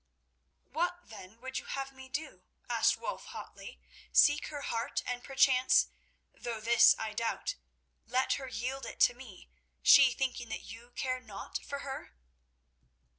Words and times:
"What, 0.71 1.09
then, 1.09 1.39
would 1.41 1.59
you 1.59 1.65
have 1.65 1.91
me 1.91 2.09
do?" 2.09 2.41
asked 2.67 2.97
Wulf 2.97 3.25
hotly. 3.25 3.79
"Seek 4.11 4.47
her 4.47 4.61
heart, 4.61 5.03
and 5.05 5.23
perchance—though 5.23 6.59
this 6.59 6.95
I 6.97 7.13
doubt—let 7.13 8.33
her 8.33 8.47
yield 8.47 8.87
it 8.87 8.99
to 9.01 9.13
me, 9.13 9.51
she 9.83 10.11
thinking 10.11 10.49
that 10.49 10.63
you 10.63 10.89
care 10.95 11.19
naught 11.19 11.59
for 11.63 11.81
her?" 11.81 12.15